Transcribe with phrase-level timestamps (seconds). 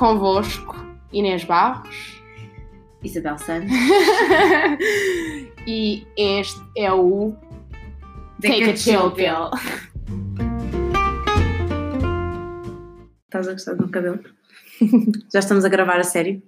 [0.00, 0.76] Convosco,
[1.12, 2.22] Inês Barros.
[3.02, 3.70] Isabel Santos.
[5.66, 7.34] e este é o
[8.40, 9.50] Take, a Chill Pill.
[13.26, 14.20] Estás a gostar do meu cabelo?
[15.30, 16.42] Já estamos a gravar a sério?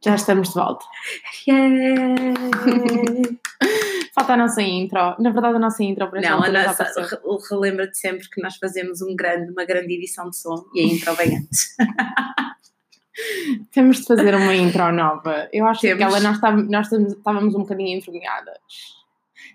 [0.00, 0.84] Já estamos de volta.
[1.48, 2.34] Yeah!
[4.18, 5.14] Falta a nossa intro.
[5.18, 6.84] Na verdade, a nossa intro para esta Não, a nossa,
[7.50, 11.14] relembra-te sempre que nós fazemos um grande, uma grande edição de som e a intro
[11.14, 11.76] vem antes.
[13.72, 15.48] Temos de fazer uma intro nova.
[15.52, 16.02] Eu acho que Temos.
[16.04, 18.58] aquela nós, estávamos, nós estávamos- um bocadinho envergonhadas.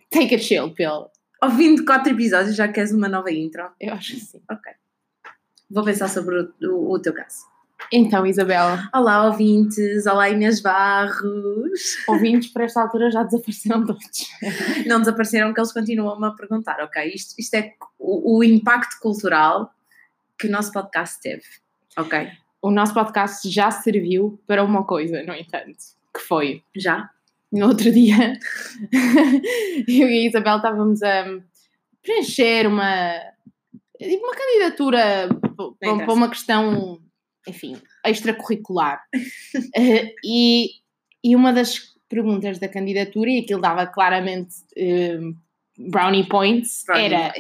[0.10, 1.08] Take a Chill Pill.
[1.76, 3.70] De quatro episódios já queres uma nova intro?
[3.80, 4.42] Eu acho que sim.
[5.70, 7.52] Vou pensar sobre o, o- o teu caso.
[7.96, 10.08] Então, Isabel, Olá, ouvintes!
[10.08, 11.96] Olá, Inês Barros!
[12.08, 14.28] ouvintes para esta altura já desapareceram todos.
[14.88, 17.14] Não desapareceram que eles continuam-me a perguntar, ok?
[17.14, 19.72] Isto, isto é o, o impacto cultural
[20.40, 21.44] que o nosso podcast teve,
[21.96, 22.32] ok?
[22.64, 25.78] O nosso podcast já serviu para uma coisa, no entanto,
[26.12, 27.12] que foi Já?
[27.52, 28.40] no outro dia,
[29.88, 31.26] eu e a Isabel estávamos a
[32.02, 33.20] preencher uma,
[34.02, 35.30] uma candidatura
[35.80, 37.00] para uma questão,
[37.48, 39.02] enfim, extracurricular.
[39.76, 40.70] Eh, e,
[41.24, 45.20] e uma das perguntas da candidatura, e aquilo dava claramente eh,
[45.78, 47.34] brownie points, era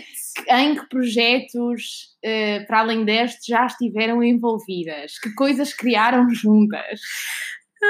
[0.50, 5.20] em que projetos, eh, para além deste, já estiveram envolvidas?
[5.20, 7.02] Que coisas criaram juntas?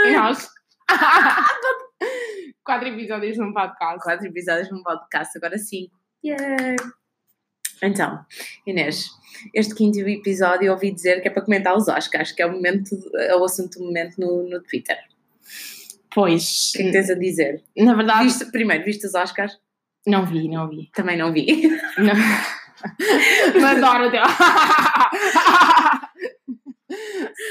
[0.05, 0.48] E nós...
[2.66, 4.03] Quatro episódios num podcast.
[4.03, 5.98] quatro episódios num podcast, agora cinco.
[6.23, 6.75] Yeah.
[7.84, 8.26] Então,
[8.66, 9.09] Inês,
[9.53, 12.52] este quinto episódio eu ouvi dizer que é para comentar os Oscars, que é o,
[12.53, 14.98] momento, é o assunto do momento no, no Twitter.
[16.16, 17.64] Pois, O que é que tens a dizer?
[17.78, 19.59] na verdade, Viste, primeiro, viste os Oscars?
[20.08, 20.89] não vi, não vi.
[20.94, 21.45] Também não vi.
[21.98, 22.14] Não.
[23.61, 24.22] Mas adoro o teu.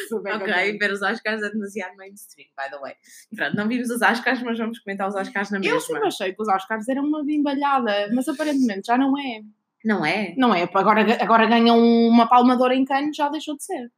[0.08, 2.94] Super ok, ver os Oscars é demasiado mainstream, by the way.
[3.34, 5.80] Pronto, não vimos os Oscars, mas vamos comentar os Oscars na Eu mesma.
[5.80, 9.42] sempre achei que os Oscars eram uma bimbalhada, mas aparentemente já não é.
[9.84, 10.34] Não é?
[10.36, 13.90] Não é, agora, agora ganham uma palmadora em cano, já deixou de ser.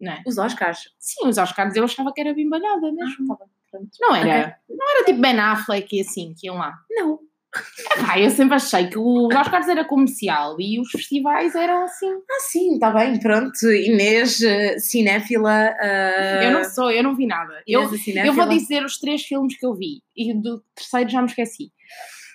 [0.00, 0.22] Não é?
[0.26, 0.90] Os Oscars?
[0.98, 3.32] Sim, os Oscars eu achava que era bimbalhada mesmo.
[3.34, 3.78] Ah, tá.
[4.00, 4.56] Não era.
[4.68, 6.72] Não era tipo Ben Affleck e assim, que iam lá.
[6.90, 7.18] Não.
[7.98, 12.06] Epá, eu sempre achei que os Oscars era comercial e os festivais eram assim.
[12.30, 13.66] Ah, sim, está bem, pronto.
[13.72, 15.74] Inês, eh, cinéfila.
[15.80, 17.62] eh, Eu não sou, eu não vi nada.
[17.66, 18.26] Eu, Inês, cinéfila.
[18.26, 21.72] eu vou dizer os três filmes que eu vi e do terceiro já me esqueci.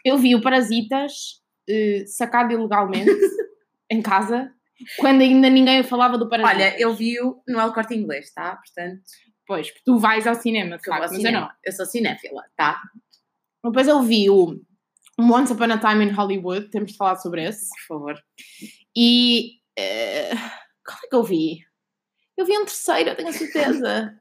[0.03, 3.09] Eu vi o Parasitas eh, sacado ilegalmente
[3.90, 4.51] em casa,
[4.97, 6.56] quando ainda ninguém falava do Parasitas.
[6.62, 8.56] Olha, eu vi-o no El Corte Inglês, tá?
[8.57, 9.01] Portanto,
[9.46, 11.25] Pois, porque tu vais ao cinema, de facto, ao mas eu não.
[11.25, 11.56] cinema.
[11.66, 12.81] Eu sou cinéfila, tá?
[13.63, 14.57] Depois eu vi o
[15.19, 17.69] Once Upon a Time in Hollywood, temos de falar sobre esse.
[17.69, 18.16] Por favor.
[18.96, 19.59] E.
[19.78, 20.31] eh,
[20.85, 21.59] qual é que eu vi?
[22.38, 24.18] Eu vi um terceiro, eu tenho a certeza.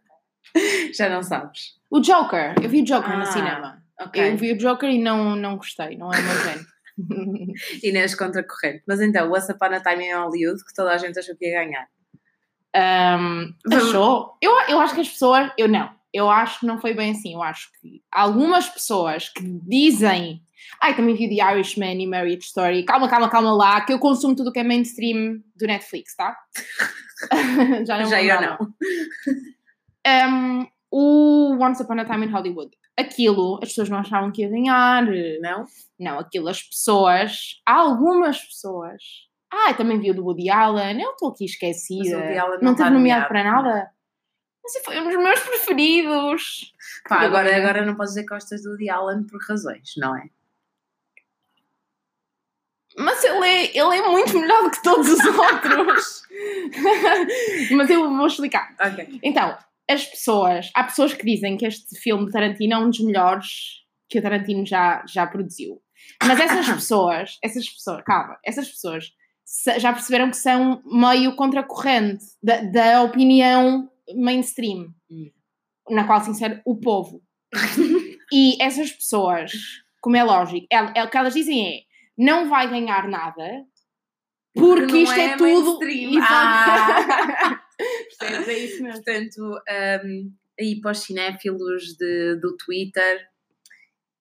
[0.97, 1.79] Já não sabes.
[1.91, 3.83] o Joker, eu vi o Joker no Ah, cinema.
[4.01, 4.33] Ok.
[4.33, 6.67] Eu vi o Joker e não, não gostei, não é meu género.
[7.83, 8.83] Inês contra corrente.
[8.87, 11.65] Mas então, Once Upon a Time in Hollywood, que toda a gente achou que ia
[11.65, 11.89] ganhar.
[12.75, 14.37] Um, achou?
[14.41, 15.51] Eu, eu acho que as pessoas.
[15.59, 15.91] Eu não.
[16.13, 17.35] Eu acho que não foi bem assim.
[17.35, 20.43] Eu acho que algumas pessoas que dizem.
[20.81, 22.85] Ai, também vi The Irishman e Marriage Story.
[22.85, 26.37] Calma, calma, calma lá, que eu consumo tudo o que é mainstream do Netflix, tá?
[27.87, 28.75] Já não Já eu não.
[30.07, 32.71] Um, o Once Upon a Time in Hollywood.
[33.03, 35.05] Aquilo, as pessoas não achavam que ia ganhar.
[35.41, 35.67] Não?
[35.99, 37.61] Não, aquilo, as pessoas.
[37.67, 39.03] Algumas pessoas.
[39.51, 41.01] Ah, também vi o do Woody Allen.
[41.03, 42.19] Eu estou aqui esquecida.
[42.19, 43.29] Não não teve nomeado nomeado.
[43.29, 43.91] para nada.
[44.63, 46.73] Mas foi um dos meus preferidos.
[47.09, 50.17] Pá, Que agora, agora não podes dizer que gostas do Woody Allen por razões, não
[50.17, 50.29] é?
[52.97, 56.23] Mas ele é, ele é muito melhor do que todos os outros.
[57.73, 58.75] Mas eu vou explicar.
[58.81, 59.19] Ok.
[59.23, 59.57] Então,
[59.93, 63.47] as pessoas, há pessoas que dizem que este filme de Tarantino é um dos melhores
[64.09, 65.81] que o Tarantino já, já produziu.
[66.23, 69.13] Mas essas pessoas, essas pessoas, calma, essas pessoas
[69.79, 75.31] já perceberam que são meio contracorrente da, da opinião mainstream, Hum.
[75.91, 77.23] na qual se insere o povo.
[78.33, 79.53] e essas pessoas,
[80.01, 81.81] como é lógico, el- el- o que elas dizem é
[82.17, 83.65] não vai ganhar nada
[84.55, 85.79] porque, Porque isto é, é tudo.
[86.23, 87.61] Ah.
[88.29, 88.49] Percebes?
[88.49, 89.03] É isso mesmo.
[89.05, 89.61] Portanto,
[90.05, 93.27] um, aí para os cinéfilos de, do Twitter,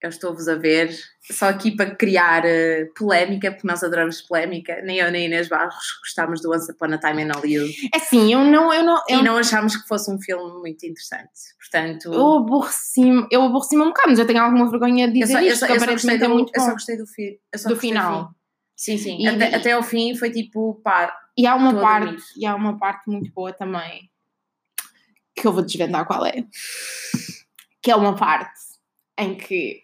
[0.02, 0.90] eu estou-vos a ver,
[1.32, 5.76] só aqui para criar eh, polémica, porque nós adoramos polémica, nem eu nem Inês Barros
[6.00, 8.74] gostámos do Once Upon a Time in Hollywood É assim, eu não.
[8.74, 11.30] Eu não eu, e não achámos que fosse um filme muito interessante.
[11.60, 15.44] Portanto, eu aborreci-me eu aborreci um bocado, mas eu tenho alguma vergonha de dizer eu
[15.54, 16.74] isto, só- eu só gostei aparentemente é do, muito eu só bom.
[16.74, 18.32] gostei do, fi, só Do gostei final.
[18.76, 19.18] Sim, sim.
[19.22, 22.78] E- até, até ao fim foi tipo, pá, E há uma parte, e há uma
[22.78, 24.10] parte muito boa também.
[25.36, 26.46] que eu vou desvendar qual é.
[27.82, 28.60] Que é uma parte
[29.18, 29.84] em que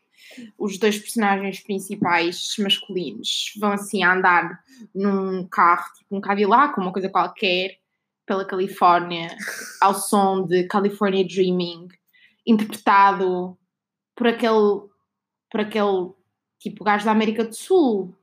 [0.57, 4.63] os dois personagens principais masculinos vão assim andar
[4.94, 7.79] num carro, tipo um Cadillac, uma coisa qualquer,
[8.25, 9.35] pela Califórnia,
[9.81, 11.88] ao som de California Dreaming,
[12.45, 13.57] interpretado
[14.15, 14.81] por aquele,
[15.50, 16.11] por aquele
[16.59, 18.13] tipo gajo da América do Sul.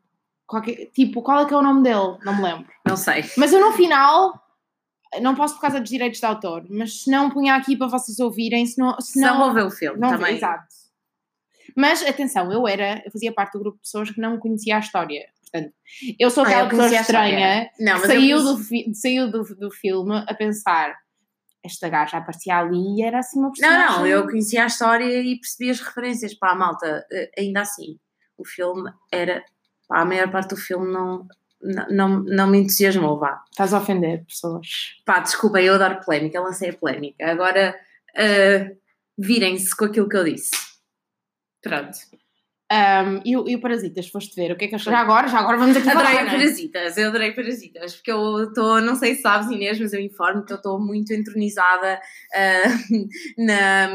[0.46, 2.18] Qualquer, tipo, qual é que é o nome dele?
[2.24, 2.66] Não me lembro.
[2.86, 3.24] Não sei.
[3.36, 4.32] Mas eu no final
[5.22, 8.18] não posso por causa dos direitos de autor, mas se não punha aqui para vocês
[8.18, 10.36] ouvirem, se não, se Não não, vou ver o filme não também.
[10.36, 10.66] Exato.
[11.76, 14.80] Mas atenção, eu era, eu fazia parte do grupo de pessoas que não conhecia a
[14.80, 15.26] história.
[15.50, 15.72] Portanto,
[16.18, 17.70] eu sou Ah, aquela eu pessoa a estranha.
[17.80, 20.94] Não, que saiu, conheci- do, saiu do, do filme a pensar
[21.64, 23.96] esta gaja aparecia ali e era assim uma Não, personagem.
[23.98, 26.34] não, eu conhecia a história e percebi as referências.
[26.34, 27.98] Pá, malta, eh, ainda assim,
[28.36, 29.42] o filme era.
[29.94, 31.24] Pá, a maior parte do filme não,
[31.62, 33.40] não, não, não me entusiasmou, vá.
[33.48, 34.66] Estás a ofender pessoas.
[35.04, 37.30] Pá, desculpa, eu adoro polémica, lancei a polémica.
[37.30, 37.78] Agora,
[38.16, 38.72] eh,
[39.16, 40.50] virem-se com aquilo que eu disse.
[41.62, 41.96] Pronto.
[42.72, 44.50] Um, e, o- e o Parasitas, foste ver?
[44.50, 44.90] O que é que achaste?
[44.90, 46.34] Já agora, já agora vamos aqui Adorei falar, não é?
[46.38, 50.44] Parasitas, eu adorei Parasitas, porque eu estou, não sei se sabes Inês, mas eu informo
[50.44, 52.00] que eu estou muito entronizada
[52.34, 52.62] ah,
[53.38, 53.88] na,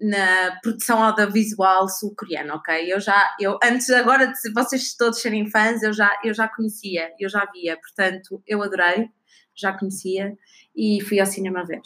[0.00, 2.92] na produção audiovisual sul-coreana, ok?
[2.92, 7.12] Eu já, eu antes agora de vocês todos serem fãs, eu já, eu já conhecia,
[7.20, 9.10] eu já via, portanto, eu adorei,
[9.54, 10.36] já conhecia
[10.74, 11.82] e fui ao cinema ver,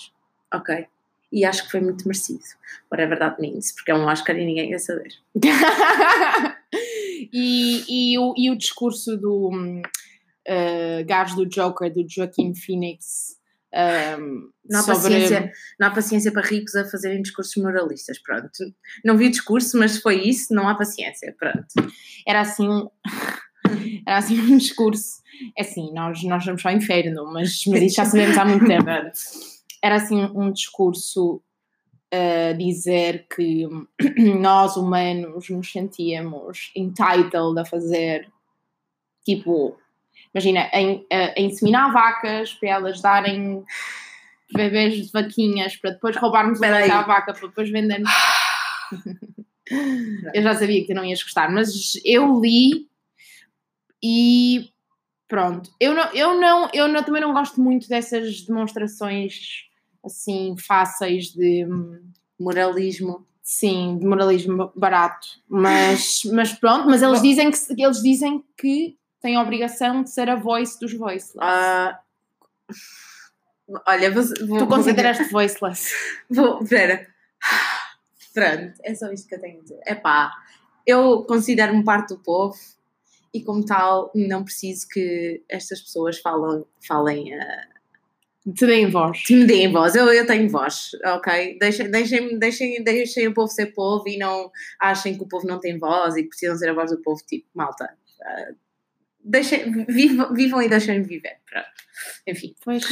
[0.52, 0.86] ok?
[1.32, 2.44] E acho que foi muito merecido,
[2.92, 5.12] é verdade means, porque é um Oscar e ninguém quer saber.
[7.32, 9.82] e, e, o, e o discurso do hum,
[10.48, 13.36] uh, gajo do Joker, do Joaquin Phoenix,
[13.74, 15.02] um, Não há, sobre...
[15.02, 18.48] paciência, não há paciência para ricos a fazerem discursos moralistas, pronto.
[19.04, 21.92] Não vi o discurso, mas foi isso, não há paciência, pronto.
[22.26, 22.88] Era assim um...
[24.06, 25.22] Era assim um discurso.
[25.56, 28.84] É assim, nós, nós vamos ao inferno, mas, mas isso já sabemos há muito tempo.
[29.82, 31.42] Era assim um discurso
[32.12, 33.66] a dizer que
[34.38, 38.30] nós humanos nos sentíamos entitled a fazer
[39.24, 39.76] tipo,
[40.34, 43.64] imagina, em, a, a inseminar vacas para elas darem
[44.52, 48.10] bebês de vaquinhas para depois roubarmos o leite à vaca para depois vendermos.
[50.34, 52.88] eu já sabia que tu não ias gostar, mas eu li
[54.02, 54.70] e
[55.28, 55.70] pronto.
[55.80, 59.64] Eu não, eu não, eu não, também não gosto muito dessas demonstrações
[60.04, 61.66] assim fáceis de
[62.38, 63.26] Moralismo.
[63.42, 65.26] sim, de moralismo barato.
[65.48, 70.28] Mas, mas pronto, mas eles dizem que eles dizem que têm a obrigação de ser
[70.28, 71.38] a voice dos voiceless.
[71.40, 71.98] Ah,
[73.86, 75.90] olha, vou, vou, tu vou- consideraste voiceless?
[76.30, 77.06] Vou, pera.
[78.34, 79.80] Pronto, é só isto que eu tenho a dizer.
[79.86, 80.32] É pá,
[80.86, 82.56] eu considero-me parte do povo
[83.32, 87.66] e, como tal, não preciso que estas pessoas falam, falem ah,
[88.54, 89.22] Te deem voz.
[89.24, 89.94] que me deem voz.
[89.94, 91.58] Eu, eu tenho voz, ok?
[91.58, 94.50] Deixem, deixem, deixem, deixem o povo ser povo e não
[94.80, 97.22] achem que o povo não tem voz e que precisam ser a voz do povo,
[97.26, 97.88] tipo, malta.
[98.22, 98.52] ah,
[99.24, 101.36] deixem, vivam, vivam e deixem-me viver.
[101.50, 101.66] Pronto.
[102.26, 102.84] Enfim, Pois,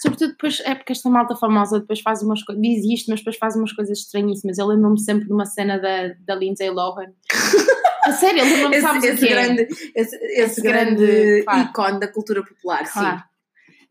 [0.00, 3.36] sobretudo depois, é porque esta malta famosa depois faz umas coisas, diz isto, mas depois
[3.36, 4.58] faz umas coisas estranhíssimas.
[4.58, 7.12] Eu lembro-me sempre de uma cena da, da Lindsay Lohan.
[8.04, 9.28] A sério, eu lembro-me, esse, sabes esse quê?
[9.32, 11.60] grande, esse, esse Esse grande, grande, claro.
[11.68, 13.18] ícone da cultura popular, Claro.
[13.18, 13.24] sim.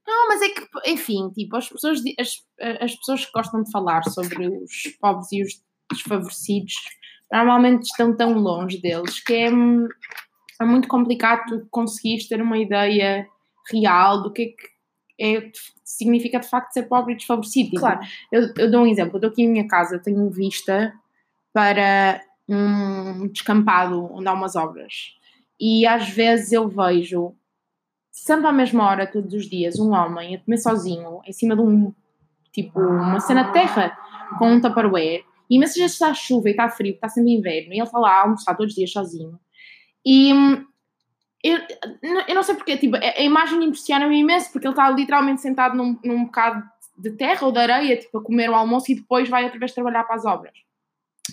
[0.06, 2.34] Não, mas é que, enfim, tipo, as pessoas, as,
[2.82, 5.63] as pessoas que gostam de falar sobre os pobres e os
[5.94, 6.74] desfavorecidos
[7.32, 9.88] normalmente estão tão longe deles que é, hum,
[10.62, 13.27] é muito complicado tu conseguires ter uma ideia
[13.72, 14.72] real do que é que
[15.20, 15.51] é,
[15.84, 17.70] significa de facto ser pobre e desfavorecido.
[17.70, 18.00] Tipo, Claro.
[18.32, 20.94] eu, eu dou um exemplo, eu estou aqui em minha casa, tenho vista
[21.53, 25.15] para um descampado onde há umas obras
[25.60, 27.36] e às vezes eu vejo
[28.12, 31.62] sempre à mesma hora, todos os dias, um homem a comer sozinho em cima de
[31.62, 31.94] um
[32.51, 33.98] tipo uma cena de terra
[34.38, 37.77] com um tupperware e imensas vezes está chuva e está frio, está sendo inverno e
[37.77, 39.39] ele está lá a almoçar todos os dias sozinho
[40.05, 40.65] e hum,
[41.43, 41.58] eu,
[42.27, 45.98] eu não sei porque, tipo, a, imagem impressiona-me imenso porque ele está literalmente sentado num,
[46.03, 46.63] num bocado
[46.98, 49.74] de terra ou de areia, tipo, a comer o almoço e depois vai outra vez
[49.74, 50.53] trabalhar para as obras.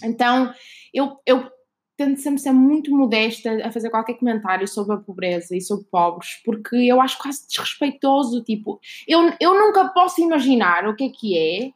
[0.02, 0.52] Então,
[0.94, 1.50] eu, eu
[1.96, 6.40] tento sempre ser muito modesta a fazer qualquer comentário sobre a pobreza e sobre pobres,
[6.44, 11.75] porque eu acho quase desrespeitoso, tipo, eu, eu nunca posso imaginar o que é que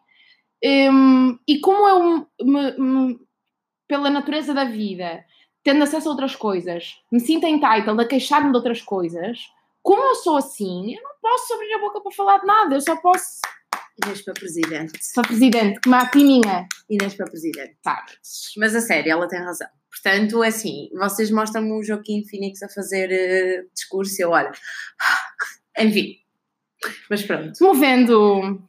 [0.63, 3.19] é, hum, e como eu, me- me-
[3.89, 5.25] pela natureza da vida,
[5.63, 9.39] tendo acesso a outras coisas, me sinto entitled a queixar-me de outras coisas,
[9.83, 12.81] como eu sou assim, eu não posso abrir a boca para falar de nada, eu
[12.81, 13.41] só posso
[14.03, 15.05] Inês para presidente.
[15.05, 17.77] Sou presidente, como a piminha, Inês para presidente.
[17.85, 18.53] sabes?
[18.57, 19.69] Mas a sério, ela tem razão.
[19.91, 24.51] Portanto, é assim, vocês mostram-me o Joaquim Phoenix a fazer eh, discurso e eu olho.
[25.79, 26.17] Enfim.
[27.11, 27.53] Mas pronto.
[27.61, 28.63] Movendo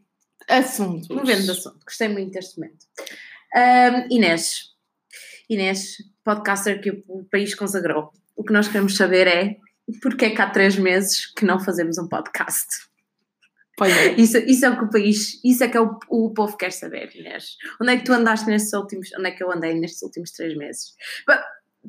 [0.47, 1.07] Assuntos.
[1.07, 1.79] Movendo assunto.
[1.85, 2.85] Gostei muito deste momento.
[3.55, 4.73] Ahm, Inês.
[5.49, 8.11] Inês, podcaster que o país consagrou.
[8.35, 9.57] O que nós queremos saber é
[10.01, 12.67] porque é que há três meses que não fazemos um podcast?
[13.75, 14.13] Pois é.
[14.13, 16.71] Isso, isso é o que o país, isso é que é o, o povo quer
[16.71, 17.57] saber, Inês.
[17.81, 20.55] Onde é que tu andaste nestes últimos, onde é que eu andei nestes últimos três
[20.55, 20.93] meses?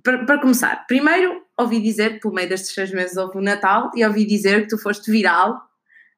[0.02, 3.90] Para, para começar, primeiro ouvi dizer que pelo meio destes três meses houve o Natal
[3.94, 5.60] e ouvi dizer que tu foste viral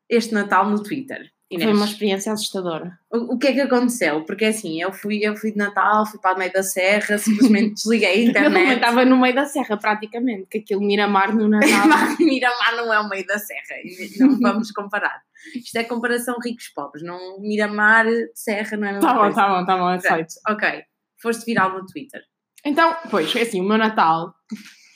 [0.08, 1.30] este Natal no Twitter.
[1.49, 1.71] Inês.
[1.71, 2.99] Foi uma experiência assustadora.
[3.09, 4.25] O, o que é que aconteceu?
[4.25, 7.75] Porque assim, eu fui, eu fui de Natal, fui para o meio da serra, simplesmente
[7.75, 8.75] desliguei a Eu internet.
[8.75, 11.69] estava no meio da serra, praticamente, que aquilo Miramar no Natal.
[12.19, 13.76] Miramar não é o meio da serra,
[14.19, 15.23] não vamos comparar.
[15.55, 19.65] Isto é comparação ricos-pobres, não Miramar, serra não é a mesma tá bom, tá bom,
[19.65, 20.35] tá bom, aceito.
[20.49, 20.83] Ok,
[21.23, 22.23] foste viral no Twitter.
[22.65, 24.35] Então, pois, é assim, o meu Natal,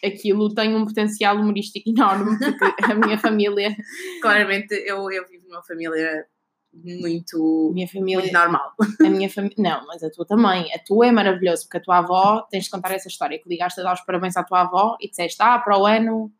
[0.05, 3.77] aquilo tem um potencial humorístico enorme, porque a minha família,
[4.21, 6.27] Claramente eu, eu vivo numa família
[6.73, 8.75] muito, minha família, muito normal.
[9.05, 11.99] a minha família, não, mas a tua também, a tua é maravilhosa, porque a tua
[11.99, 14.97] avó, tens de contar essa história, que ligaste a dar os parabéns à tua avó
[15.01, 16.33] e disseste, ah, para o ano,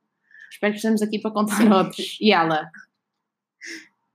[0.51, 2.17] espero que estejamos aqui para contar outros.
[2.21, 2.71] E ela?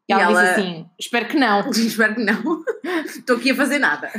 [0.08, 1.70] E E ela, ela- disse assim, espero que não.
[1.72, 2.64] Espero que não.
[3.06, 4.12] Estou aqui a fazer nada.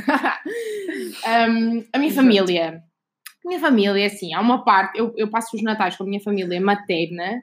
[1.49, 2.83] Um, a minha família.
[3.45, 6.07] A minha família é assim, há uma parte, eu, eu passo os natais com a
[6.07, 7.41] minha família materna,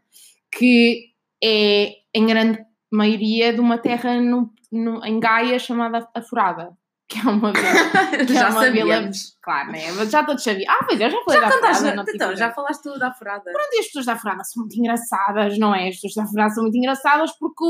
[0.52, 1.06] que
[1.42, 2.62] é em grande
[2.94, 6.76] maioria de uma terra no, no- em Gaia chamada Afurada.
[7.06, 7.62] Que é uma vila.
[8.26, 9.10] que é já uma vila-.
[9.42, 9.80] Claro, né?
[10.06, 10.72] Já todos sabiam.
[10.72, 12.52] Ah, pois eu já falei Já da tive então, já ideia.
[12.54, 13.42] falaste tudo da furada.
[13.44, 15.88] Pronto, e as pessoas da Afurada são muito engraçadas, não é?
[15.88, 17.64] As pessoas da Afurada são muito engraçadas porque,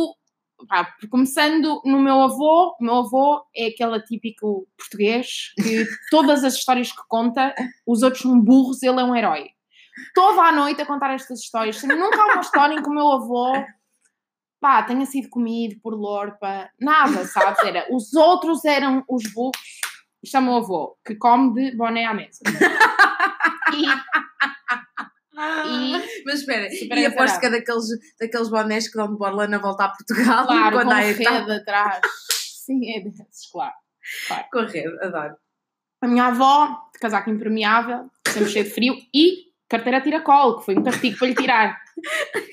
[0.69, 6.55] pá, começando no meu avô, o meu avô é aquele típico português que todas as
[6.55, 7.53] histórias que conta,
[7.85, 9.49] os outros são burros, ele é um herói.
[10.15, 11.83] Toda a noite a contar estas histórias.
[11.83, 13.53] Nunca há uma história em que o meu avô
[14.65, 17.63] pá, tenha sido comido por lorpa, nada, sabes?
[17.63, 19.61] Era, os outros eram os burros.
[20.23, 22.41] Isto é meu avô, que come de boné à mesa.
[23.75, 23.85] E,
[25.69, 27.85] e Mas espera, e aposto que é daqueles,
[28.19, 31.53] daqueles bonés que dão de borla na volta a Portugal Claro, quando com há rede
[31.53, 32.01] atrás.
[32.65, 33.75] Sim, é desses, claro.
[34.51, 35.37] Com a rede, adoro.
[36.01, 40.79] A minha avó, de casaco impermeável, sempre cheio de frio, e carteira tiracolo, que foi
[40.79, 41.79] um castigo para lhe tirar.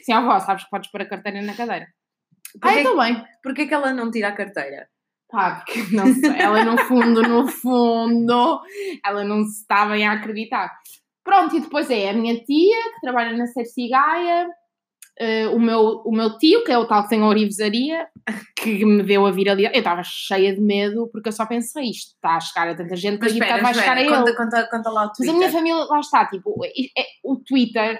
[0.04, 1.88] Sim, avó, sabes que podes pôr a carteira na cadeira.
[2.56, 3.24] Ah, Porquê, então bem.
[3.44, 4.88] porquê que ela não tira a carteira?
[5.30, 8.62] Pá, porque não sei, ela no fundo, no fundo,
[9.06, 10.70] ela não se está bem a acreditar.
[11.24, 14.50] Pronto, e depois é a minha tia, que trabalha na Cerci Gaia,
[15.20, 18.08] eh, o, meu, o meu tio, que é o tal que tem a orivesaria,
[18.58, 19.76] que me deu a viralidade.
[19.76, 22.96] Eu estava cheia de medo, porque eu só pensei, isto está a chegar a tanta
[22.96, 24.10] gente, que Mas espera, vai chegar a ele.
[24.10, 25.34] conta, conta, conta lá o Mas Twitter.
[25.36, 26.70] a minha família, lá está, tipo, é-
[27.02, 28.00] é- o Twitter,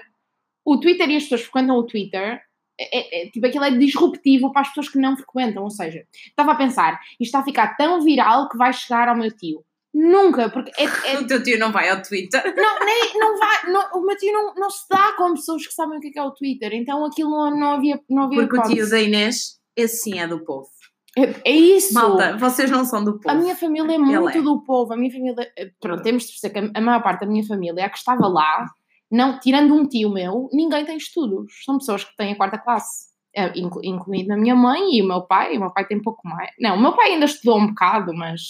[0.66, 2.40] o Twitter e as pessoas que frequentam o Twitter,
[2.80, 6.04] é, é- é- tipo, aquilo é disruptivo para as pessoas que não frequentam, ou seja,
[6.28, 9.64] estava a pensar, isto está a ficar tão viral que vai chegar ao meu tio.
[9.94, 12.42] Nunca, porque é, é- O teu tio não vai ao Twitter.
[12.56, 15.74] não, nem, não vai, não- o meu tio não, não se dá com pessoas que
[15.74, 18.56] sabem o que é, que é o Twitter, então aquilo não, havia, não havia Porque
[18.58, 18.90] o tio hipótese.
[18.90, 20.68] da Inês, esse sim é do povo.
[21.14, 21.92] É, é isso!
[21.92, 23.28] Malta, vocês não são do povo.
[23.28, 24.40] A minha família é muito é.
[24.40, 24.94] do povo.
[24.94, 25.52] A minha família.
[25.58, 28.26] eh, Pronto, temos de perceber que a- maior parte da minha família, a que estava
[28.28, 28.64] lá,
[29.12, 31.52] não, tirando um tio meu, ninguém tem estudos.
[31.64, 33.12] São pessoas que têm a quarta classe.
[33.34, 35.56] eh, inclu- Incluindo a minha mãe e o meu pai.
[35.56, 36.50] O meu pai tem pouco mais.
[36.60, 38.40] Não, o meu pai ainda estudou um bocado, mas.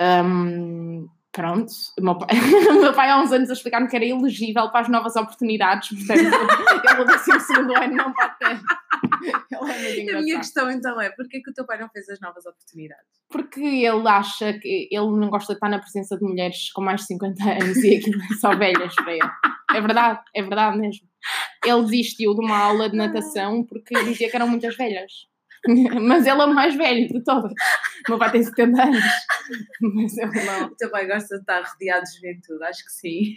[0.00, 1.72] hum, pronto.
[1.98, 2.28] O meu, pai,
[2.70, 5.88] o meu pai há uns anos a explicar-me que era elegível para as novas oportunidades,
[5.88, 8.60] portanto, ele no décimo segundo ano não pode ter.
[9.26, 12.44] É A minha questão então é, porquê que o teu pai não fez as novas
[12.46, 13.04] oportunidades?
[13.30, 17.02] Porque ele acha que ele não gosta de estar na presença de mulheres com mais
[17.02, 19.30] de 50 anos e aquilo é só velhas para ele.
[19.74, 21.06] É verdade, é verdade mesmo.
[21.64, 25.12] Ele desistiu de uma aula de natação porque dizia que eram muitas velhas.
[26.02, 27.50] Mas ele é o mais velho de todas.
[27.52, 29.04] O meu pai tem 70 anos.
[29.80, 30.66] Mas ele não.
[30.66, 33.34] O teu pai gosta de estar rodeado de juventude, acho que sim.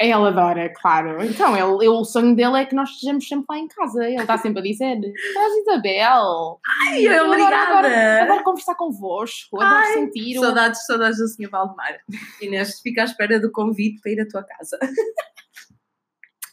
[0.00, 1.20] Ele adora, claro.
[1.24, 4.04] Então, ele, ele- o sonho dele é que nós estejamos sempre lá em casa.
[4.04, 4.96] Ele está sempre a dizer:
[5.34, 6.60] Traz Isabel.
[6.86, 8.22] Ai, Eu adoro- obrigada!
[8.22, 11.50] Adoro conversar convosco, adoro Ai, sentir o Saudades, saudades do Sr.
[11.50, 11.98] Valdemar.
[12.40, 14.78] Inês, fica à espera do convite para ir à tua casa.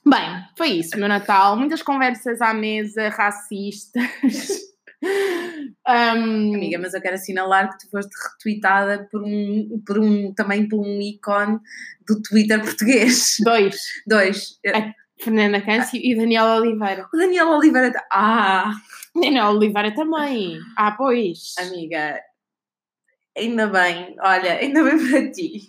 [0.07, 1.57] Bem, foi isso, meu Natal.
[1.57, 4.03] Muitas conversas à mesa, racistas.
[5.87, 10.67] Um, Amiga, mas eu quero assinalar que tu foste retweetada por um, por um, também
[10.67, 11.59] por um ícone
[12.07, 13.35] do Twitter português.
[13.43, 13.75] Dois,
[14.07, 14.59] Dois.
[15.21, 17.07] Fernanda Câncio e Daniela Oliveira.
[17.13, 17.93] O Daniel Oliveira.
[18.11, 18.73] Ah,
[19.13, 20.57] Daniela Oliveira também.
[20.75, 21.53] Ah, pois.
[21.59, 22.19] amiga,
[23.37, 24.15] ainda bem.
[24.19, 25.67] Olha, ainda bem para ti.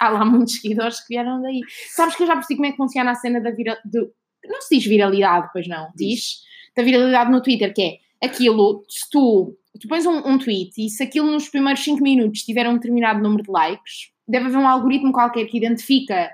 [0.00, 1.60] Há lá muitos seguidores que vieram daí.
[1.94, 3.78] Sabes que eu já percebi como é que funciona a cena da vira...
[3.84, 4.10] do-
[4.46, 5.88] Não se diz viralidade, pois não.
[5.94, 6.40] Diz.
[6.76, 7.82] Da viralidade no Twitter, que
[8.22, 12.02] é aquilo, se tu tu pões um, um tweet e se aquilo nos primeiros 5
[12.02, 16.28] minutos tiver um determinado número de likes, deve haver um algoritmo qualquer que identifica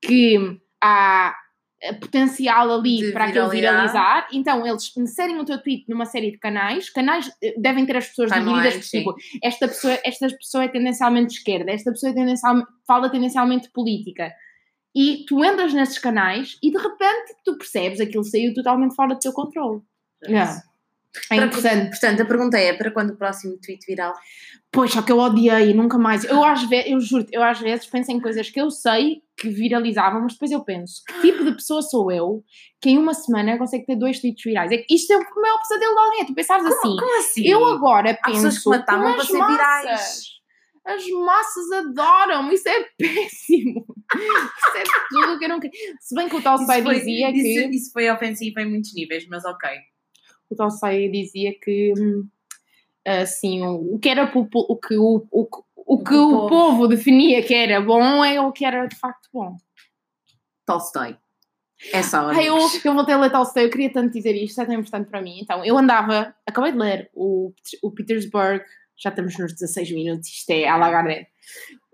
[0.00, 0.36] que
[0.82, 1.36] há
[2.00, 4.28] potencial ali De para aquilo viralizar.
[4.32, 6.90] Então, eles inserem o teu tweet numa série de canais.
[6.90, 10.68] Canais eh, devem ter as pessoas Timelines, divididas por tipo, esta pessoa, esta pessoa é
[10.68, 14.32] tendencialmente de esquerda, esta pessoa é tendencialmente, fala tendencialmente de política.
[14.94, 19.20] E tu entras nesses canais e de repente tu percebes aquilo saiu totalmente fora do
[19.20, 19.80] teu controle.
[20.24, 20.60] Yeah.
[21.30, 21.90] É Para- interessante.
[21.90, 24.14] Portanto, a pergunta é: para quando o próximo tweet viral?
[24.70, 26.24] Pois, só que eu odiei, nunca mais.
[26.24, 29.48] Eu às vezes, eu juro, eu às vezes penso em coisas que eu sei que
[29.48, 32.42] viralizavam, mas depois eu penso, que tipo de pessoa sou eu
[32.80, 34.70] que em uma semana consegue ter dois tweets virais?
[34.72, 36.96] É que isto é o maior pesadelo de alguém, é tu pensares assim.
[36.96, 37.46] Como assim?
[37.48, 39.56] Eu agora Há pessoas penso que matavam como para as ser massas.
[39.82, 40.38] virais.
[40.84, 43.84] As massas adoram, isso é péssimo.
[44.10, 45.72] Isso é tudo o que eu não quero.
[46.00, 47.38] Se bem que o Isso foi- dizia que.
[47.38, 49.68] isso, isso foi ofensivo em muitos níveis, mas ok.
[50.50, 52.28] O Tolstói dizia que hum,
[53.06, 54.28] assim, o, que era o
[54.78, 55.48] que o, o,
[55.86, 58.96] o, que o o povo- povo definia que era bom é o que era de
[58.96, 59.56] facto bom.
[60.66, 61.16] Tolstói.
[61.92, 62.28] É só.
[62.28, 65.08] Ai, eu, eu voltei a ler Tolstói, eu queria tanto dizer isto, é tão importante
[65.08, 65.38] para mim.
[65.40, 67.52] Então, eu andava, acabei de ler o,
[67.82, 68.64] o Petersburg,
[68.96, 71.28] já estamos nos 16 minutos, isto é a Lagardère,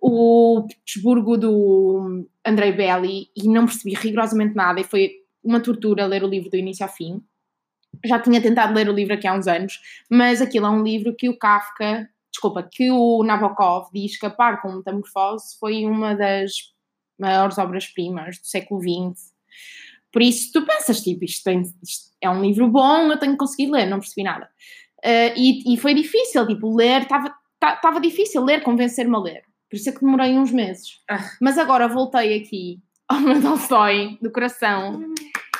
[0.01, 6.25] o Petersburgo do Andrei Belli e não percebi rigorosamente nada e foi uma tortura ler
[6.25, 7.23] o livro do início ao fim.
[8.05, 11.15] Já tinha tentado ler o livro aqui há uns anos, mas aquilo é um livro
[11.15, 16.15] que o Kafka, desculpa, que o Nabokov diz que a par com Metamorfose foi uma
[16.15, 16.53] das
[17.19, 19.33] maiores obras-primas do século XX.
[20.13, 23.39] Por isso, tu pensas, tipo, isto, tem- isto é um livro bom, eu tenho que
[23.39, 24.49] conseguir ler, não percebi nada.
[25.05, 29.43] Uh, e, e foi difícil, tipo, ler, estava difícil ler, convencer-me a ler.
[29.69, 31.01] Por isso é que demorei uns meses.
[31.11, 31.31] Ah.
[31.41, 35.13] Mas agora voltei aqui ao meu Tolstói, do coração,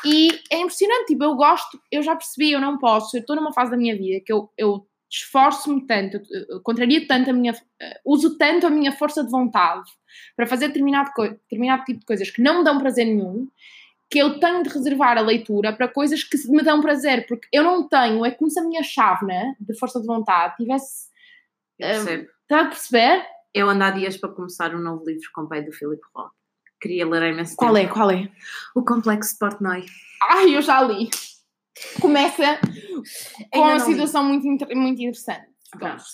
[0.05, 3.53] e é impressionante, tipo, eu gosto, eu já percebi, eu não posso, eu estou numa
[3.53, 8.01] fase da minha vida que eu, eu esforço-me tanto, eu, contrario tanto a minha, eh,
[8.05, 9.91] uso tanto a minha força de vontade
[10.37, 13.49] para fazer determinado, determinado tipo de coisas que não me dão prazer nenhum,
[14.11, 17.63] que eu tenho de reservar a leitura para coisas que me dão prazer, porque eu
[17.63, 21.09] não tenho, é como se a minha chávena de força de vontade tivesse,
[21.81, 22.29] eh, percebo.
[22.43, 23.27] está a perceber?
[23.53, 26.33] Eu ando há dias para começar um novo livro com o pai do Filipe Roth.
[26.85, 27.87] Queria ler há imenso Qual tempo.
[27.91, 28.29] é, qual é?
[28.75, 29.87] O Complexo de Portnoy.
[30.23, 31.09] Ai, eu já li.
[31.99, 32.61] Começa
[33.51, 33.81] com uma li.
[33.81, 35.47] situação muito, inter- muito interessante.
[35.79, 36.05] Pronto.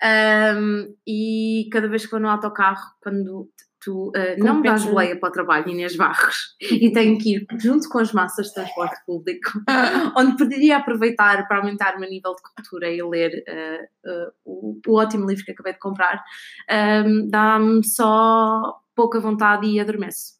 [0.00, 3.50] Ahm, e cada vez que vou no autocarro, quando
[3.84, 4.90] tu ah, não me dás Compensa.
[4.90, 8.54] boleia para o trabalho, Inês Barros, e tenho que ir junto com as massas de
[8.54, 9.50] transporte público,
[10.16, 14.80] onde poderia aproveitar para aumentar o meu nível de cultura e ler ah, ah, o,
[14.86, 16.22] o ótimo livro que acabei de comprar,
[16.70, 20.34] ahm, dá-me só pouca vontade e adormeço.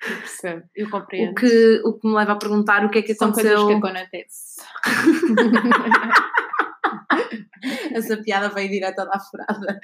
[0.00, 1.34] Eu percebo, eu O compreendo.
[1.34, 3.80] que, o que me leva a perguntar o que é que São coisas aconteceu.
[3.80, 4.64] que acontecem.
[7.92, 9.80] Essa piada veio direto da furada.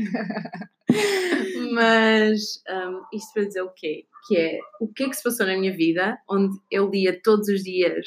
[1.75, 4.07] Mas hum, isto para dizer o quê?
[4.27, 7.49] Que é o que é que se passou na minha vida onde eu lia todos
[7.49, 8.07] os dias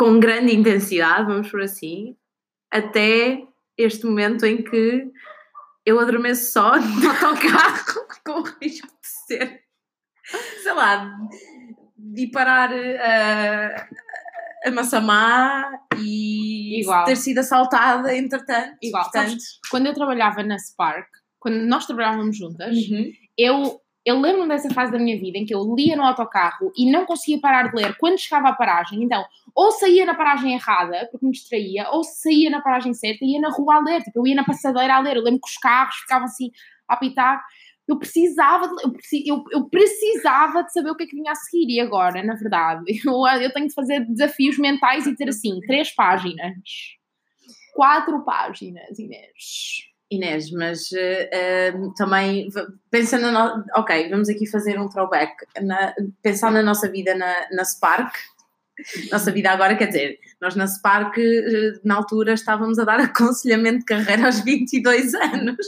[0.00, 2.16] com grande intensidade, vamos por assim,
[2.70, 3.42] até
[3.76, 5.10] este momento em que
[5.84, 9.60] eu adormeço só no autocarro com o risco de ser,
[10.62, 11.06] sei lá,
[11.98, 13.88] de parar a,
[14.64, 17.04] a Massamá e Igual.
[17.04, 18.78] ter sido assaltada entretanto.
[18.82, 19.36] Igual, Portanto,
[19.70, 21.08] Quando eu trabalhava na Spark,
[21.40, 23.10] quando nós trabalhávamos juntas, uhum.
[23.36, 26.90] eu, eu lembro-me dessa fase da minha vida em que eu lia no autocarro e
[26.90, 29.02] não conseguia parar de ler quando chegava à paragem.
[29.02, 29.24] Então,
[29.54, 33.40] ou saía na paragem errada, porque me distraía, ou saía na paragem certa e ia
[33.40, 34.02] na rua a ler.
[34.02, 35.16] Tipo, eu ia na passadeira a ler.
[35.16, 36.50] Eu lembro que os carros ficavam assim
[36.86, 37.42] a apitar.
[37.88, 41.74] Eu precisava, de, eu, eu, precisava de saber o que é que vinha a seguir.
[41.74, 45.90] E agora, na verdade, eu, eu tenho de fazer desafios mentais e dizer assim: três
[45.94, 46.52] páginas.
[47.74, 49.89] Quatro páginas, Inês.
[50.10, 53.64] Inês, mas eh, também v- pensa na no...
[53.76, 58.12] ok, vamos aqui fazer um throwback, na- pensar na nossa vida na, na Spark,
[59.12, 63.80] nossa vida agora, quer dizer, nós na Spark eh, na altura estávamos a dar aconselhamento
[63.80, 65.66] de carreira aos 22 anos.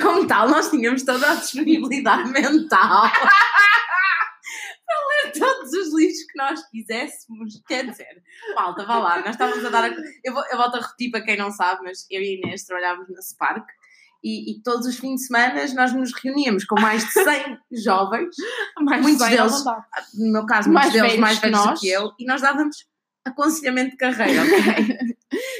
[0.00, 3.10] Como tal, nós tínhamos toda a disponibilidade mental
[5.38, 7.62] todos os livros que nós quiséssemos.
[7.66, 8.22] Quer dizer,
[8.54, 9.84] malta, vá lá, nós estávamos a dar.
[9.84, 9.94] A...
[10.24, 12.64] Eu, vou, eu volto a repetir para quem não sabe, mas eu e a Inês
[12.64, 13.66] trabalhávamos na Spark
[14.24, 18.34] e, e todos os fins de semana nós nos reuníamos com mais de 100 jovens,
[18.80, 19.64] Mais Muitos deles-
[20.18, 21.80] no meu caso, Mais muitos deles velhos mais que velhos do nós.
[21.80, 22.76] que eu, e nós dávamos
[23.24, 25.16] aconselhamento de carreira, ok?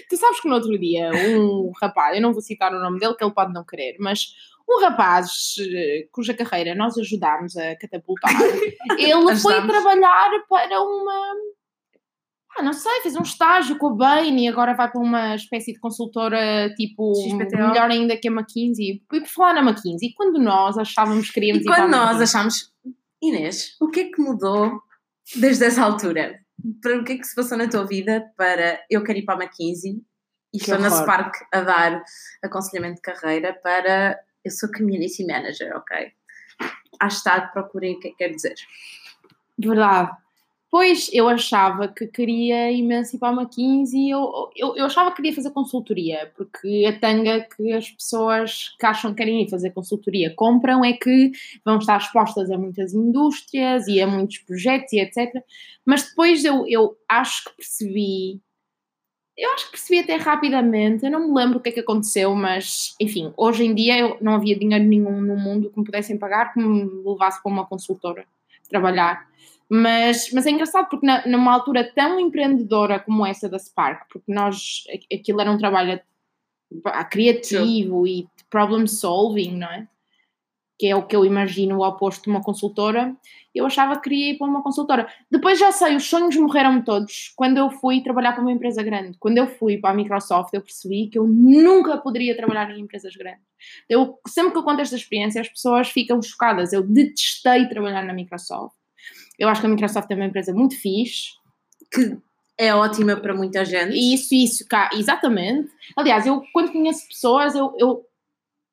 [0.09, 3.14] Tu sabes que no outro dia um rapaz, eu não vou citar o nome dele,
[3.16, 4.29] que ele pode não querer, mas
[4.68, 8.33] um rapaz eh, cuja carreira nós ajudámos a catapultar,
[8.98, 11.35] ele foi trabalhar para uma.
[12.57, 15.74] Ah, não sei, fez um estágio com a Bain e agora vai para uma espécie
[15.74, 17.68] de consultora tipo XPTO.
[17.68, 18.92] melhor ainda que a McKinsey.
[18.92, 22.72] E por falar na McKinsey, quando nós achávamos que queríamos E quando nós achámos,
[23.22, 24.81] Inês, o que é que mudou
[25.37, 26.40] desde essa altura?
[26.81, 29.35] Para o que é que se passou na tua vida para eu quero ir para
[29.35, 30.00] a McKinsey
[30.52, 31.02] e estou na horror.
[31.02, 32.02] Spark a dar
[32.42, 36.13] aconselhamento de carreira para eu sou community manager, ok?
[37.01, 38.55] Hashtag procurem o que é que quer dizer.
[39.59, 40.17] Verdade.
[40.69, 45.17] Pois eu achava que queria imenso ir para a McKinsey, eu, eu, eu achava que
[45.17, 49.71] queria fazer consultoria, porque a tanga que as pessoas que acham que querem ir fazer
[49.71, 51.31] consultoria compram é que
[51.65, 55.33] vão estar expostas a muitas indústrias e a muitos projetos e etc.
[55.85, 58.41] Mas depois eu, eu acho que percebi,
[59.37, 62.35] eu acho que percebi até rapidamente, eu não me lembro o que é que aconteceu,
[62.35, 66.16] mas enfim, hoje em dia eu, não havia dinheiro nenhum no mundo que me pudessem
[66.18, 68.25] pagar que me levasse para uma consultora
[68.68, 69.27] trabalhar.
[69.68, 74.33] Mas, mas é engraçado porque na, numa altura tão empreendedora como essa da Spark, porque
[74.33, 76.01] nós, aqu- aquilo era um trabalho
[77.11, 79.88] criativo e de problem solving, não é?
[80.79, 83.17] Que é o que eu imagino o oposto de uma consultora,
[83.55, 85.09] eu achava que queria ir para uma consultora.
[85.31, 89.17] Depois já sei, os sonhos morreram-me todos quando eu fui trabalhar para uma empresa grande.
[89.19, 93.17] Quando eu fui para a Microsoft, eu percebi que eu nunca poderia trabalhar em empresas
[93.17, 93.43] grandes.
[93.89, 96.75] Eu, sempre que eu conto esta experiência, as pessoas ficam chocadas.
[96.75, 98.77] Eu detestei trabalhar na Microsoft.
[99.39, 101.31] Eu acho que a Microsoft é uma empresa muito fixe.
[101.91, 102.19] Que
[102.59, 103.95] é ótima para muita gente.
[103.95, 105.71] Isso, isso, cá, exatamente.
[105.97, 108.05] Aliás, eu quando conheço pessoas, eu, eu,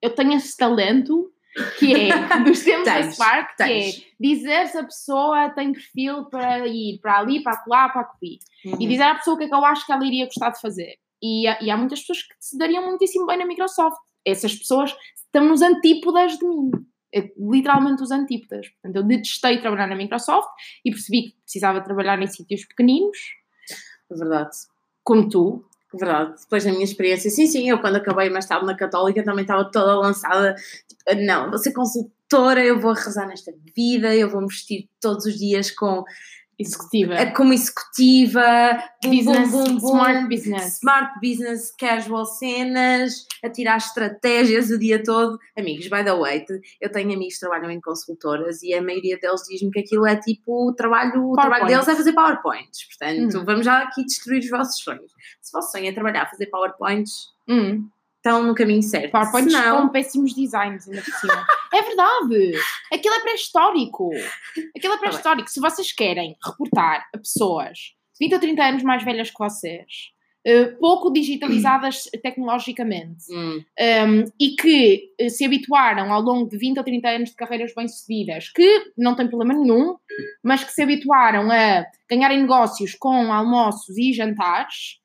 [0.01, 1.32] eu tenho esse talento
[1.79, 2.09] que é
[2.43, 3.97] dos tempos da Spark, que tens.
[3.97, 8.39] é dizer se a pessoa tem perfil para ir para ali, para lá, para aqui.
[8.65, 8.77] Uhum.
[8.79, 10.59] E dizer à pessoa o que é que eu acho que ela iria gostar de
[10.61, 10.95] fazer.
[11.21, 13.97] E, há- e há muitas pessoas que se dariam muitíssimo bem na Microsoft.
[14.25, 16.71] Essas pessoas estão nos antípodas de mim.
[17.15, 18.67] É literalmente os antípodas.
[18.69, 20.49] Portanto, eu detestei trabalhar na Microsoft
[20.83, 23.17] e percebi que precisava trabalhar em sítios pequeninos,
[24.11, 24.49] É Verdade.
[25.03, 25.65] como tu.
[25.93, 26.33] Verdade.
[26.41, 29.69] Depois da minha experiência, sim, sim, eu quando acabei mais tarde na Católica também estava
[29.69, 30.55] toda lançada.
[30.87, 35.25] Tipo, não, vou ser consultora, eu vou arrasar nesta vida, eu vou me vestir todos
[35.25, 36.03] os dias com
[36.67, 37.13] Executiva.
[37.15, 38.43] É como executiva,
[39.03, 40.77] business, bum, bum, bum, smart business.
[40.77, 45.37] smart business, casual cenas, a tirar estratégias o dia todo.
[45.57, 46.45] Amigos, by the way,
[46.81, 50.15] eu tenho amigos que trabalham em consultoras e a maioria deles diz-me que aquilo é
[50.15, 52.87] tipo o trabalho, o trabalho deles é fazer PowerPoints.
[52.87, 53.45] Portanto, Hum.
[53.45, 55.11] vamos já aqui destruir os vossos sonhos.
[55.41, 57.89] Se o vosso sonho é trabalhar a fazer PowerPoints, Hum,
[58.23, 59.11] estão no caminho certo.
[59.11, 61.45] PowerPoints Se não, com péssimos designs, ainda por cima.
[61.73, 62.53] é verdade!
[62.91, 64.09] Aquilo é pré-histórico.
[64.75, 65.49] Aquilo é pré-histórico.
[65.49, 67.77] Se vocês querem reportar a pessoas
[68.17, 70.13] de 20 ou 30 anos mais velhas que vocês,
[70.45, 76.77] eh, pouco digitalizadas tecnologicamente, Hum, um, e que eh, se habituaram ao longo de 20
[76.77, 79.95] ou 30 anos de carreiras bem-sucedidas, que não tem problema nenhum,
[80.43, 84.99] mas que se habituaram a ganharem negócios com almoços e jantares,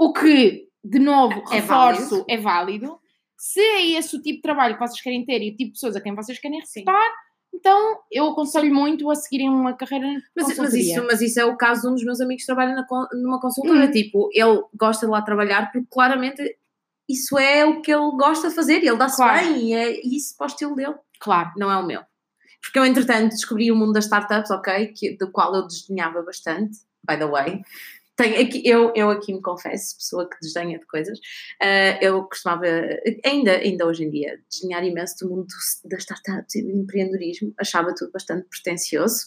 [0.00, 2.24] o que, de novo, É reforço, válido.
[2.28, 3.00] é válido.
[3.36, 5.72] Se é esse o tipo de trabalho que vocês querem ter e o tipo de
[5.72, 7.10] pessoas a quem vocês querem recrutar,
[7.54, 11.56] então eu aconselho muito a seguirem uma carreira Mas, mas, isso, mas isso é o
[11.56, 13.86] caso de um dos meus amigos que trabalha na numa consultora.
[13.86, 13.90] Hum.
[13.90, 16.56] Tipo, ele gosta de lá trabalhar porque claramente
[17.08, 19.38] isso é o que ele gosta de fazer e ele dá-se Claro.
[19.46, 20.94] bem e é isso para o estilo dele.
[21.18, 21.50] Claro.
[21.56, 22.02] Não é o meu.
[22.62, 24.88] Porque eu, entretanto, descobri o mundo das startups, ok?
[24.94, 27.62] Que, do qual eu desdenhava bastante, by the way.
[28.22, 31.18] Tenho aqui, eu, eu aqui me confesso, pessoa que desdenha de coisas,
[31.60, 32.64] ah, eu costumava,
[33.24, 37.54] ainda, ainda hoje em dia, desdenhar imenso do mundo do- das startups e do empreendedorismo,
[37.58, 39.26] achava tudo bastante pretencioso.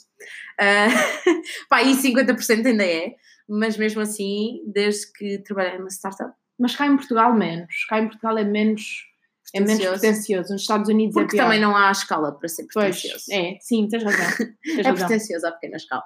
[0.59, 0.87] Ah,
[1.69, 3.15] pá, e 50% ainda é,
[3.47, 7.85] mas mesmo assim, desde que trabalhei numa startup, Mas cá em Portugal menos.
[7.89, 9.05] Cá em Portugal é menos,
[9.53, 10.53] é menos Pretencioso.
[10.53, 11.43] Nos Estados Unidos porque é pior.
[11.45, 13.25] também não há escala para ser Pois, pretencioso.
[13.31, 14.25] é, sim, tens razão.
[14.63, 15.07] Tens É razão.
[15.07, 16.03] pretencioso à pequena escala.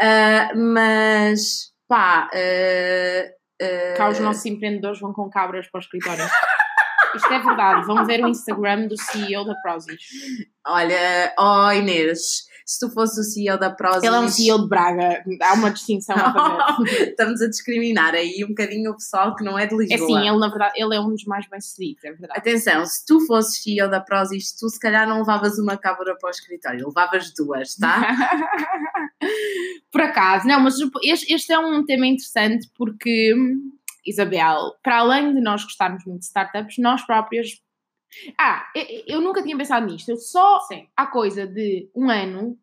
[0.00, 3.30] Ah, mas, pá, ah,
[3.62, 6.24] ah, Cá os nossos empreendedores vão com cabras para o escritório.
[7.18, 7.86] Isto é verdade.
[7.86, 10.00] Vão ver o Instagram do CEO da Prozis.
[10.66, 14.02] olha, oh Inês, se tu fosse o CEO da Prozis...
[14.04, 15.24] Ele é um CEO de Braga.
[15.42, 16.32] Há uma distinção a
[16.76, 17.08] fazer.
[17.10, 20.18] Estamos a discriminar aí um bocadinho o pessoal que não é de É Lisboa.
[20.18, 22.38] assim, ele na verdade, ele é um dos mais bem-sucedidos, é verdade.
[22.38, 26.28] Atenção, se tu fosses CEO da Prozis, tu se calhar não levavas uma cabra para
[26.28, 28.14] o escritório, levavas duas, tá?
[29.90, 33.72] Por acaso, não, mas este, este é um tema interessante porque, hum,
[34.08, 37.60] Isabel, para além de nós gostarmos muito de startups, nós próprios.
[38.40, 40.08] Ah, eu, eu nunca tinha pensado nisto.
[40.08, 40.86] Eu só Sim.
[40.96, 42.56] há coisa de um ano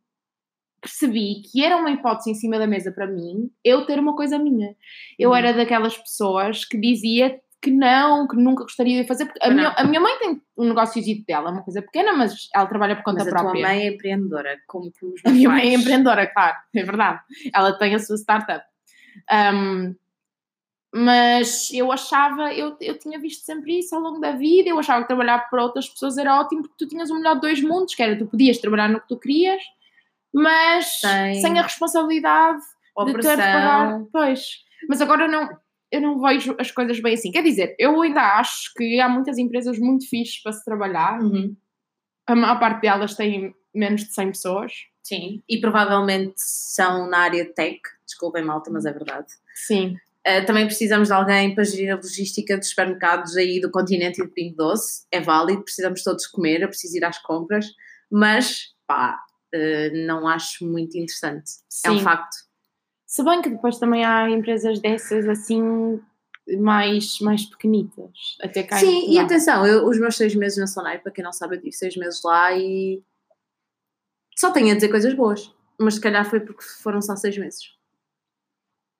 [0.81, 4.37] percebi que era uma hipótese em cima da mesa para mim eu ter uma coisa
[4.37, 4.75] minha.
[5.17, 5.35] Eu Uhum.
[5.35, 9.25] era daquelas pessoas que dizia que não, que nunca gostaria de fazer.
[9.25, 12.67] Porque a, minha, a minha mãe tem um negócio dela, uma coisa pequena, mas ela
[12.67, 13.51] trabalha por conta Mas a própria.
[13.61, 15.81] tua mãe é empreendedora, como os A meus minha mãe é pais.
[15.81, 17.19] empreendedora, claro, é verdade.
[17.53, 18.63] Ela tem a sua startup.
[19.31, 19.95] Um,
[20.97, 25.01] mas eu achava, eu, eu tinha visto sempre isso ao longo da vida, eu achava
[25.01, 27.93] que trabalhar para outras pessoas era ótimo porque tu tinhas o melhor de dois mundos,
[27.93, 29.61] que era tu podias trabalhar no que tu querias,
[30.33, 32.61] mas sem, sem a responsabilidade
[33.07, 34.03] de ter de pagar.
[34.09, 35.49] Pois, mas agora não,
[35.91, 37.29] eu não vejo as coisas bem assim.
[37.29, 41.55] Quer dizer, eu ainda acho que há muitas empresas muito fixes para se trabalhar, Uhum.
[42.25, 44.71] a maior parte delas tem menos de 100 pessoas.
[45.03, 49.27] Sim, e provavelmente são na área tech, desculpem malta, mas é verdade.
[49.53, 49.97] Sim.
[50.27, 54.25] Uh, também precisamos de alguém para gerir a logística dos supermercados aí do continente e
[54.25, 55.05] do Pingo Doce.
[55.11, 57.67] É válido, precisamos todos comer, eu preciso ir às compras,
[58.11, 59.19] mas pá,
[59.53, 61.51] uh, não acho muito interessante.
[61.85, 62.03] É um Sim.
[62.03, 62.35] facto.
[63.05, 66.01] Se bem que depois também há empresas dessas assim
[66.59, 70.99] mais, mais pequenitas, até cá Sim, e atenção, eu, os meus seis meses na Sonai,
[70.99, 73.01] para quem não sabe, eu tive seis meses lá e
[74.35, 77.74] só tenho a dizer coisas boas, mas se calhar foi porque foram só seis meses.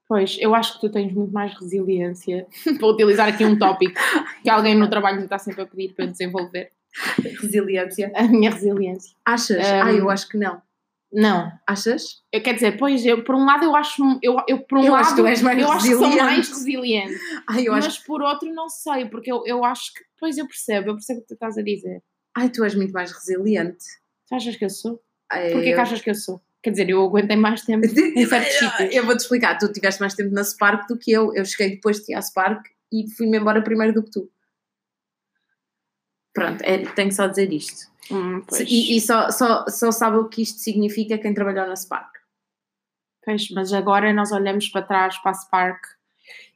[0.08, 2.46] Pois, eu acho que tu tens muito mais resiliência,
[2.78, 4.00] para utilizar aqui um tópico
[4.44, 6.72] que alguém no trabalho me está sempre a pedir para desenvolver,
[7.41, 8.12] Resiliência.
[8.15, 9.15] a minha resiliência.
[9.26, 9.58] Achas?
[9.68, 10.62] Um, ah, eu acho que não.
[11.12, 12.22] Não, Achas?
[12.32, 14.91] eu quer dizer, pois, eu, por um lado eu acho, eu, eu por um Eu
[14.91, 16.24] lado, acho que tu és mais eu acho que sou resiliente.
[16.26, 20.02] mais resiliente, Ai, eu acho mas por outro não sei, porque eu, eu acho que,
[20.20, 22.04] pois eu percebo, eu percebo o que tu estás a dizer.
[22.36, 23.86] Ai, tu és muito mais resiliente.
[24.28, 25.02] Tu achas que eu sou?
[25.32, 25.76] Ai, Porquê eu...
[25.76, 26.41] que achas que eu sou?
[26.65, 28.91] Quer dizer, eu aguentei mais tempo em certos sítios.
[28.91, 31.32] Eu vou-te explicar, tu tiveste mais tempo na Spark do que eu.
[31.36, 34.32] Eu cheguei depois de ti à Spark e fui-me embora primeiro do que tu.
[36.34, 37.88] Pronto, é, tenho só a dizer isto.
[38.10, 38.43] Hum.
[38.67, 42.10] E, e só, só, só sabe o que isto significa quem trabalhou na Spark.
[43.23, 45.86] Pois, mas agora nós olhamos para trás para a Spark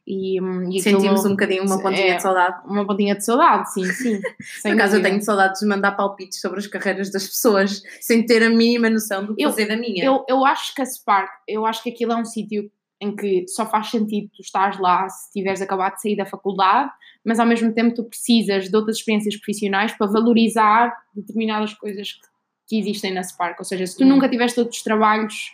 [0.06, 2.56] e, e Sentimos aquilo- um bocadinho uma pontinha é, de saudade.
[2.66, 4.20] uma pontinha de saudade, sim, sim.
[4.62, 8.42] Por acaso eu tenho saudades de mandar palpites sobre as carreiras das pessoas sem ter
[8.42, 10.04] a mínima noção do que Eu- fazer da minha.
[10.04, 12.70] Eu, eu acho que a Spark, eu acho que aquilo é um sítio
[13.02, 16.90] em que só faz sentido tu estás lá se tiveres acabado de sair da faculdade,
[17.24, 22.20] mas ao mesmo tempo tu precisas de outras experiências profissionais para valorizar determinadas coisas que,
[22.68, 23.58] que existem na Spark.
[23.58, 24.08] Ou seja, se tu Hum.
[24.08, 25.50] nunca tiveste outros trabalhos,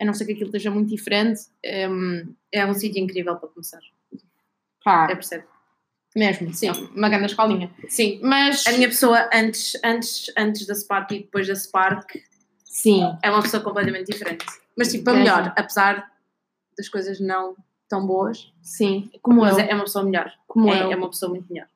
[0.00, 1.42] a não ser que aquilo esteja muito diferente,
[1.90, 3.80] hum, É um sítio incrível para começar.
[4.84, 5.44] pá, Eu percebo.
[6.14, 6.70] mesmo, Sim.
[6.94, 7.70] uma grande escolinha.
[7.88, 8.20] Sim.
[8.22, 12.10] Mas, A minha pessoa antes, antes, antes da Spark e depois da Spark
[12.64, 14.44] sim, é uma pessoa completamente diferente.
[14.76, 16.10] Mas tipo, para melhor, apesar
[16.76, 17.54] das coisas não
[17.88, 20.30] tão boas, sim, como mas eu, é uma pessoa melhor.
[20.46, 20.92] como É, eu.
[20.92, 21.68] é uma pessoa muito melhor.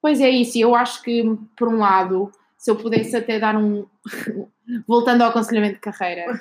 [0.00, 1.22] Pois é isso, eu acho que,
[1.56, 3.86] por um lado, se eu pudesse até dar um.
[4.86, 6.40] Voltando ao aconselhamento de carreira,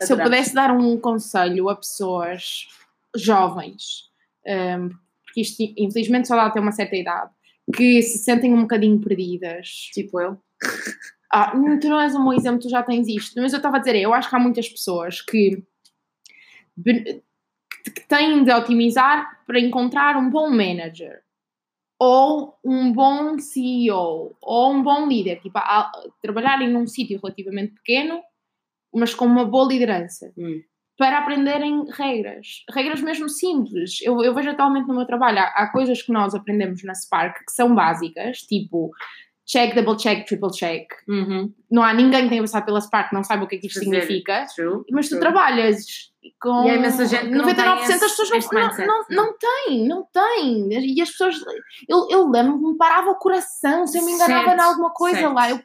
[0.00, 2.66] se eu pudesse dar um conselho a pessoas
[3.16, 4.10] jovens,
[4.46, 4.90] hum,
[5.24, 7.30] porque isto infelizmente só dá até uma certa idade,
[7.74, 9.68] que se sentem um bocadinho perdidas.
[9.92, 10.38] Tipo eu.
[11.32, 13.76] Ah, hum, tu não és um bom exemplo, tu já tens isto, mas eu estava
[13.76, 15.62] a dizer, eu acho que há muitas pessoas que,
[16.84, 17.22] que
[17.94, 21.22] que têm de otimizar para encontrar um bom manager
[21.98, 27.74] ou um bom CEO ou um bom líder, tipo, a, a- trabalharem num sítio relativamente
[27.74, 28.20] pequeno,
[28.94, 30.60] mas com uma boa liderança, Hum.
[30.96, 34.00] para aprenderem regras, regras mesmo simples.
[34.02, 37.36] Eu, eu vejo atualmente no meu trabalho, há, há coisas que nós aprendemos na Spark
[37.46, 38.90] que são básicas, tipo
[39.48, 40.86] check, double check, triple check.
[41.08, 41.52] Uhum.
[41.70, 43.66] Não há ninguém que tenha passado pela Spark que não saiba o que é que
[43.66, 44.02] isto Fazer.
[44.02, 44.46] significa.
[44.54, 44.84] True.
[44.92, 45.20] Mas tu True.
[45.20, 45.84] trabalhas
[46.40, 49.16] com E há imensa gente que não 99% tem das pessoas não, mindset, não, não,
[49.26, 50.94] não têm, não têm.
[50.94, 51.36] E as pessoas,
[51.88, 54.90] eu, eu lembro que me parava o coração se eu me enganava Certo, em alguma
[54.92, 55.34] coisa certo.
[55.34, 55.50] lá.
[55.50, 55.58] Eu,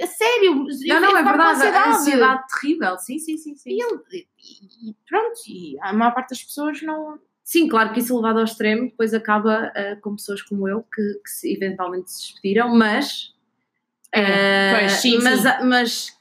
[0.00, 1.50] a sério, Não, eu não, é ficava com verdade.
[1.58, 1.88] Ansiedade.
[1.96, 2.98] ansiedade terrível.
[2.98, 3.56] Sim, sim, sim.
[3.56, 3.70] sim.
[3.70, 7.18] E, ele- e pronto, e a maior parte das pessoas não.
[7.48, 11.02] Sim, claro que isso levado ao extremo depois acaba ah, com pessoas como eu que,
[11.24, 13.34] que se, eventualmente se despediram, mas.
[14.14, 15.48] É, ah, pois, sim, mas, sim.
[15.64, 16.18] mas,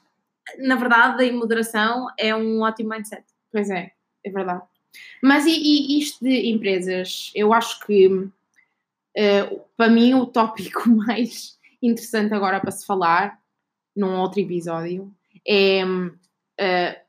[0.60, 3.26] na verdade, a moderação é um ótimo mindset.
[3.52, 3.92] Pois é,
[4.24, 4.64] é verdade.
[5.22, 8.30] Mas e, e isto de empresas, eu acho que
[9.14, 13.38] eh, para mim o tópico mais interessante agora para se falar
[13.94, 15.14] num outro episódio
[15.46, 15.84] é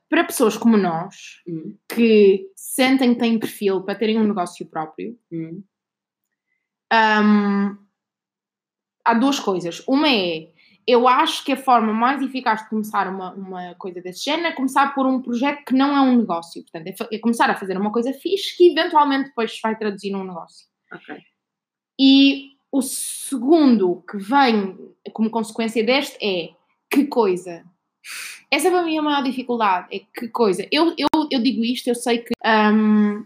[0.08, 1.42] para pessoas como nós
[1.88, 5.18] que sentem que têm perfil para terem um negócio próprio.
[5.32, 5.64] hum,
[9.04, 9.82] há duas coisas.
[9.88, 10.52] Uma é,
[10.86, 14.52] eu acho que a forma mais eficaz de começar uma, uma coisa desse género é
[14.52, 16.62] começar por um projeto que não é um negócio.
[16.62, 20.24] Portanto, é, é começar a fazer uma coisa fixe que eventualmente depois vai traduzir num
[20.24, 20.68] negócio.
[20.92, 21.16] Ok.
[22.00, 24.78] E o segundo que vem
[25.12, 26.50] como consequência deste é
[26.88, 27.64] que coisa.
[28.48, 29.88] Essa para mim é a maior dificuldade.
[29.90, 30.66] É que coisa.
[30.70, 32.32] Eu, eu, eu digo isto, eu sei que.
[32.44, 33.24] hum,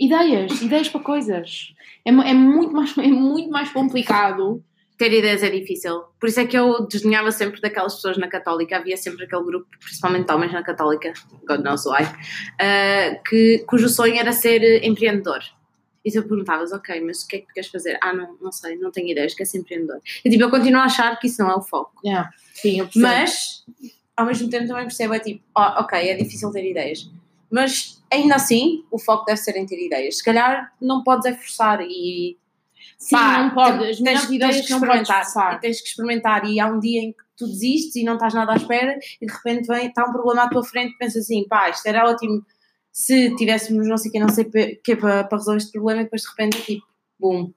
[0.00, 1.74] ideias, ideias para coisas.
[2.04, 4.62] É, é muito mais, é muito mais complicado
[4.98, 6.04] Ter ideias é difícil.
[6.18, 8.78] Por isso é que eu desdenhava sempre daquelas pessoas na Católica.
[8.78, 11.12] Havia sempre aquele grupo, principalmente homens na Católica,
[11.46, 15.40] God knows why, uh, que, cujo sonho era ser empreendedor.
[16.02, 17.98] E tu perguntavas, ok, mas o que é que tu queres fazer?
[18.00, 20.00] Ah, não, não sei, não tenho ideias, quer ser empreendedor.
[20.24, 22.00] E tipo, eu continuo a achar que isso não é o foco.
[22.02, 22.30] Yeah.
[22.54, 23.06] Sim, eu percebo.
[23.06, 23.64] Mas,
[24.16, 27.10] ao mesmo tempo, também percebo, é tipo, oh, ok, é difícil ter ideias.
[27.50, 30.18] Mas, ainda assim, o foco deve ser em ter ideias.
[30.18, 32.36] Se calhar, não podes é forçar e...
[32.98, 33.78] Sim, pá, não pode.
[33.78, 35.54] tens- tens- ideias tens que podes experimentar.
[35.54, 36.44] E tens que experimentar.
[36.46, 39.26] E há um dia em que tu desistes e não estás nada à espera e
[39.26, 42.08] de repente vem, está um problema à tua frente e pensas assim, pá, isto era
[42.08, 42.44] ótimo
[42.90, 44.50] se tivéssemos não sei o que, não sei o
[44.82, 46.86] que para, para resolver este problema e depois de repente é tipo,
[47.20, 47.52] boom,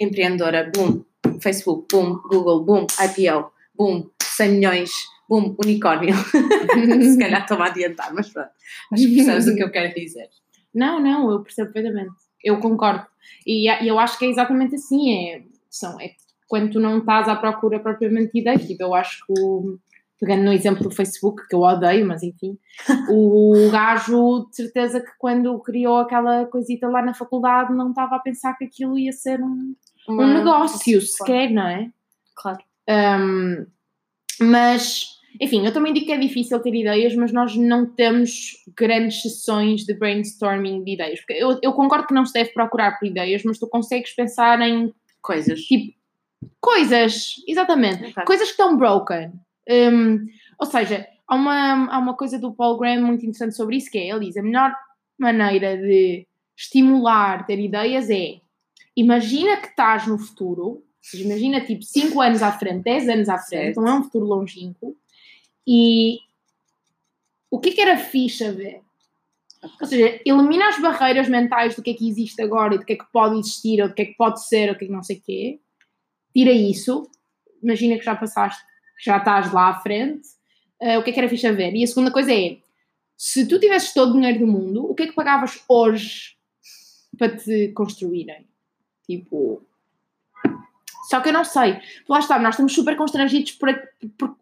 [0.00, 1.04] empreendedora, boom,
[1.40, 4.90] Facebook, boom, Google, boom, IPO, boom, 100 milhões,
[5.28, 6.14] boom, unicórnio.
[7.02, 8.50] se calhar estou-me a adiantar, mas pronto.
[8.92, 10.28] Acho que percebes o que eu quero dizer.
[10.74, 12.14] Não, não, eu percebo perfeitamente.
[12.42, 13.06] Eu concordo.
[13.46, 15.12] E e eu acho que é exatamente assim.
[15.12, 16.10] É, são, é
[16.48, 18.66] quando tu não estás à procura propriamente de ideias.
[18.66, 19.78] Tipo, eu acho que, o-
[20.20, 22.56] pegando no exemplo do Facebook, que eu odeio, mas enfim,
[23.10, 28.20] o gajo, de certeza que quando criou aquela coisita lá na faculdade, não estava a
[28.20, 29.74] pensar que aquilo ia ser um,
[30.08, 31.90] um Uma- negócio sequer, não é?
[32.36, 32.58] Claro.
[32.88, 33.66] Um,
[34.40, 39.22] mas, enfim, eu também digo que é difícil ter ideias, mas nós não temos grandes
[39.22, 41.20] sessões de brainstorming de ideias.
[41.20, 44.60] Porque eu, eu concordo que não se deve procurar por ideias, mas tu consegues pensar
[44.60, 44.92] em
[45.22, 45.60] Coisas.
[45.60, 45.94] tipo
[46.60, 48.24] coisas, exatamente, Ok.
[48.26, 49.32] coisas que estão broken.
[49.68, 50.26] Um,
[50.58, 53.98] ou seja, há uma, há uma coisa do Paul Graham muito interessante sobre isso que
[53.98, 54.74] é, ele diz, a melhor
[55.18, 58.40] maneira de estimular ter ideias é
[58.96, 63.38] imagina que estás no futuro, seja, imagina tipo 5 anos à frente, 10 anos à
[63.38, 63.80] frente, Certo.
[63.80, 64.96] não é um futuro longínquo,
[65.66, 66.18] e
[67.50, 68.80] o que é que era fixe a ver?
[69.80, 72.92] Ou seja, elimina as barreiras mentais do que é que existe agora e do que
[72.92, 74.88] é que pode existir, ou do que é que pode ser, ou do que é
[74.88, 75.60] que não sei o quê.
[76.34, 77.08] Tira isso.
[77.62, 78.62] Imagina que já passaste,
[78.98, 80.28] que já estás lá à frente.
[80.80, 81.74] eh, o que é que era fixe a ver?
[81.74, 82.58] E a segunda coisa é,
[83.16, 86.36] se tu tivesses todo o dinheiro do mundo, o que é que pagavas hoje
[87.16, 88.46] para te construírem?
[89.06, 89.62] Tipo...
[91.08, 91.78] Só que eu não sei.
[92.08, 93.68] Lá está, nós estamos super constrangidos por,
[94.18, 94.36] por-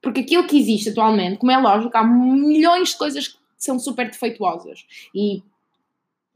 [0.00, 4.06] porque aquilo que existe atualmente, como é lógico, há milhões de coisas que são super
[4.10, 4.84] defeituosas.
[5.14, 5.42] E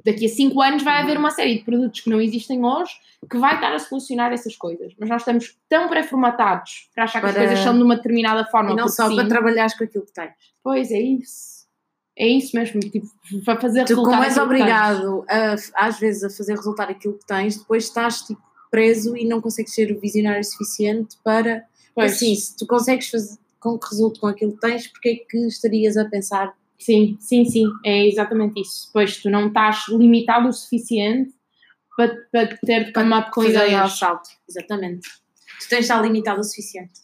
[0.04, 2.92] daqui a 5 anos vai haver uma série de produtos que não existem hoje
[3.30, 4.92] que vai estar a solucionar essas coisas.
[4.98, 8.44] Mas nós estamos tão pré-formatados para achar que as Para- coisas são de uma determinada
[8.46, 8.70] forma.
[8.72, 9.16] E não só sim.
[9.16, 10.32] para trabalhares com aquilo que tens.
[10.62, 11.58] Pois é isso.
[12.16, 13.06] É isso mesmo, tipo,
[13.44, 15.54] para fazer Tu, como és obrigado a,
[15.86, 19.74] às vezes a fazer resultar aquilo que tens, depois estás tipo, preso e não consegues
[19.74, 21.64] ser visionário suficiente para.
[21.94, 22.12] Pois.
[22.12, 25.46] Assim, se tu consegues fazer com que resulte com aquilo que tens, porque é que
[25.46, 26.54] estarias a pensar?
[26.78, 28.88] Sim, sim, sim, é exatamente isso.
[28.92, 31.34] Pois tu não estás limitado o suficiente
[31.96, 33.98] para, para ter de come up com ao ideias.
[33.98, 34.28] salto?
[34.48, 35.08] Exatamente.
[35.60, 37.00] Tu tens de estar limitado o suficiente.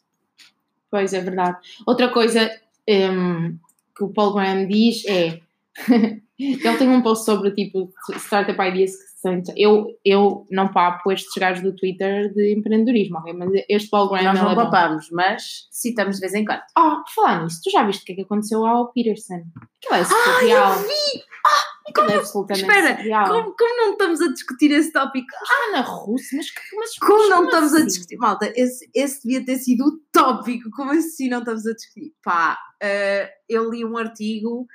[0.88, 1.58] Pois é verdade.
[1.84, 2.48] Outra coisa
[2.88, 3.58] hum,
[3.96, 5.40] que o Paul Graham diz é.
[6.38, 9.42] ele tem um post sobre tipo startup ideas que são.
[9.56, 13.20] Eu, eu não papo estes gajos do Twitter de empreendedorismo?
[13.36, 16.60] Mas este Paul Graham Nós não é papamos, mas citamos de vez em quando.
[16.78, 19.42] Oh, por falar nisso, tu já viste o que é que aconteceu ao Peterson?
[19.82, 20.72] Aquilo é Ah, surreal.
[20.74, 21.22] eu vi!
[21.86, 23.28] Aquilo é absolutamente Espera, surreal.
[23.28, 25.26] Como, como não estamos a discutir esse tópico?
[25.50, 27.86] Ah, na Rússia, mas, que- mas Como mas não estamos a assim?
[27.86, 28.16] discutir?
[28.16, 30.70] Malta, esse, esse devia ter sido o tópico.
[30.70, 32.12] Como assim não estamos a discutir?
[32.24, 34.66] Pá, eh, eu li um artigo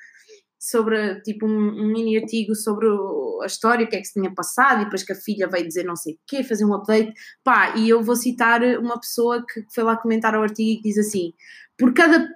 [0.59, 4.13] sobre, tipo, um, um mini artigo sobre o- a história, o que é que se
[4.13, 6.73] tinha passado, e depois que a filha veio dizer não sei o quê, fazer um
[6.73, 7.13] update.
[7.43, 10.89] Pá, e eu vou citar uma pessoa que foi lá comentar o artigo e que
[10.89, 11.33] diz assim:
[11.77, 12.27] por cada,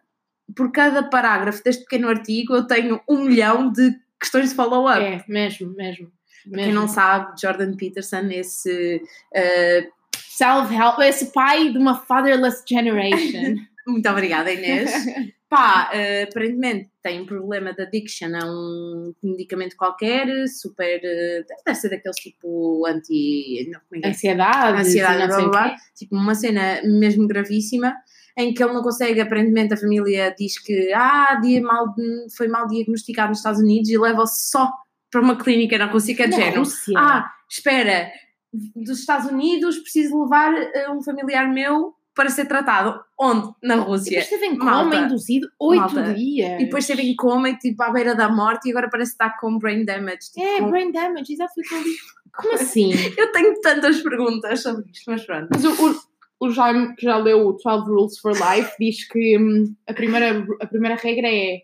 [0.55, 5.01] por cada parágrafo deste pequeno artigo eu tenho um milhão de questões de follow-up.
[5.01, 6.11] É, mesmo, mesmo.
[6.43, 6.73] Quem mesmo.
[6.73, 9.01] não sabe, Jordan Peterson, esse
[9.33, 9.87] eh,
[10.35, 13.55] Self-help, esse pai de uma fatherless generation.
[13.85, 14.91] Muito obrigada, Inês.
[15.53, 20.99] Pá, eh, aparentemente tem um problema de addiction a um medicamento qualquer, super.
[21.03, 23.69] eh, deve ser daqueles tipo anti.
[23.71, 24.09] Não, é é?
[24.09, 25.75] Ansiedade, Ansiedade, não blá, blá.
[25.95, 27.93] Tipo, uma cena mesmo gravíssima
[28.36, 31.93] em que ele não consegue, aparentemente a família diz que ah, dia mal,
[32.36, 34.73] foi mal diagnosticado nos Estados Unidos e leva-o só
[35.11, 36.63] para uma clínica na Rússia que é de género.
[36.97, 38.11] Ah, espera,
[38.51, 43.03] dos Estados Unidos preciso levar eh, um familiar meu para ser tratado.
[43.20, 43.51] Onde?
[43.64, 44.09] Na E Rússia.
[44.22, 44.89] depois esteve em Malta.
[44.97, 46.14] coma induzido oito Malta.
[46.14, 46.61] dias.
[46.61, 49.38] E depois esteve em coma e tipo à beira da morte e agora parece estar
[49.39, 50.32] com brain damage.
[50.34, 51.95] Tipo, É, com- brain damage, exato, foi o que eu li.
[52.36, 52.91] Como assim?
[53.18, 55.47] Eu tenho tantas perguntas sobre isto, mas pronto.
[55.51, 59.38] Mas o, o, o Jaime, que já leu o 12 Rules for Life, diz que
[59.38, 61.61] hum, a, primeira, a primeira regra é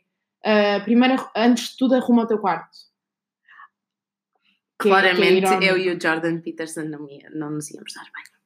[0.76, 2.70] a primeira, antes de tudo arruma o teu quarto.
[4.82, 7.94] Que é- que é Claramente eu e o Jordan Peterson não, ia- não nos íamos
[7.94, 8.39] dar bem.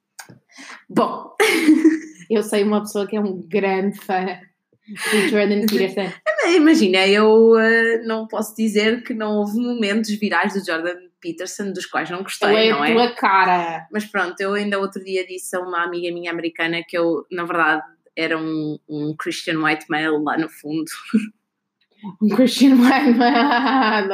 [0.90, 1.36] Bom,
[2.30, 4.26] Eu sei uma pessoa que é um grande fã
[4.86, 6.12] de Jordan Peterson.
[6.56, 11.86] imagina, eu eh, não posso dizer que não houve momentos virais do Jordan Peterson dos
[11.86, 12.94] quais não gostei, é não a é?
[12.94, 13.88] tua cara.
[13.92, 17.46] Mas pronto, eu ainda outro dia disse a uma amiga minha americana que eu, na
[17.46, 17.84] verdade,
[18.16, 20.86] era um, um Christian white male lá no fundo.
[22.22, 22.70] Um White
[23.18, 24.10] man.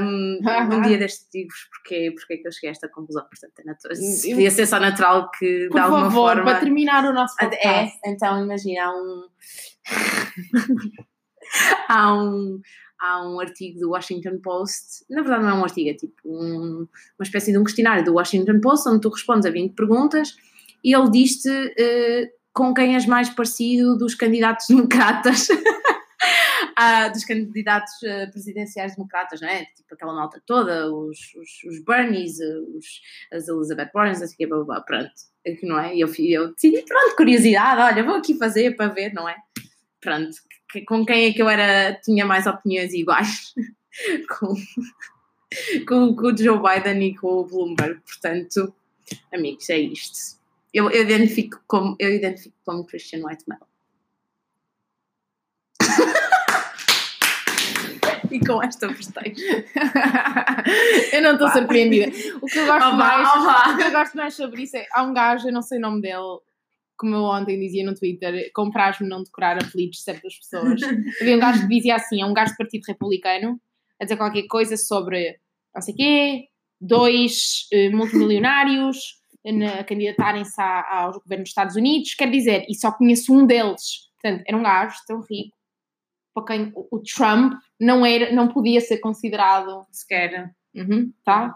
[0.00, 0.38] Um,
[0.76, 3.24] um dia destes digo-vos porque, porque é que eu cheguei a esta conclusão.
[3.24, 6.44] Portanto, é natural, se podia ser só natural que, Por de alguma favor, forma.
[6.44, 7.98] para terminar o nosso É, podcast.
[8.06, 9.22] então imagina, há um.
[11.88, 12.60] há um.
[12.98, 16.88] Há um artigo do Washington Post, na verdade não é um artigo, é tipo um-
[17.18, 20.34] uma espécie de um questionário do Washington Post, onde tu respondes a 20 perguntas
[20.82, 25.46] e ele diz-te eh, com quem és mais parecido dos candidatos democratas,
[26.78, 29.64] Ah, dos candidatos eh, presidenciais democratas, não é?
[29.64, 33.00] Tipo aquela malta toda, os, os, os Bernies, os,
[33.32, 35.10] as Elizabeth Warrens, assim blá, blá, pronto,
[35.46, 35.96] é não é?
[35.96, 39.36] E eu, eu decidi, pronto, curiosidade, olha, vou aqui fazer para ver, não é?
[40.02, 40.36] Pronto,
[40.70, 43.54] que- com quem é que eu era, tinha mais opiniões iguais?
[44.38, 44.54] com,
[45.88, 48.74] com, com o Joe Biden e com o Bloomberg, portanto,
[49.32, 50.36] amigos, é isto.
[50.74, 53.44] Eu, eu identifico como, eu identifico como Christian White.
[58.30, 59.34] E com esta postei.
[61.12, 62.08] eu não estou surpreendida.
[62.42, 63.72] O que eu gosto vá, mais, vá.
[63.72, 65.80] o que eu gosto mais sobre isso é há um gajo, eu não sei o
[65.80, 66.38] nome dele,
[66.96, 70.80] como eu ontem dizia no Twitter, comprar-me não decorar apelidos de certas pessoas.
[71.20, 73.60] Havia um gajo que dizia assim, é um gajo do Partido Republicano,
[74.00, 75.36] a dizer qualquer coisa sobre
[75.74, 76.44] não sei quê,
[76.80, 79.16] dois eh, multimilionários
[79.78, 84.08] a candidatarem-se a- aos governos dos Estados Unidos, quer dizer, e só conheço um deles.
[84.20, 85.55] Portanto, era um gajo tão rico
[86.36, 89.86] para quem o Trump não, era, não podia ser considerado.
[89.90, 90.52] Sequer.
[90.74, 91.54] Uhum, tá?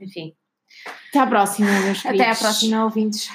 [0.00, 0.34] Enfim.
[1.10, 2.38] Até à próxima, meus Até à queridos.
[2.40, 3.30] próxima, ouvintes.